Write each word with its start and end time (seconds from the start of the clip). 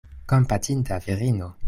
Kompatinda 0.31 0.97
virino! 1.05 1.55